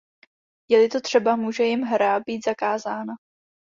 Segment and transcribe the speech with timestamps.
[0.71, 3.13] Je-li to třeba, může jim hra být zakázána.